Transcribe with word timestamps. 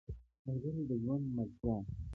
ملګری 0.45 0.83
د 0.89 0.91
ژوند 1.03 1.25
ملتیا 1.37 1.75
ده 1.83 1.91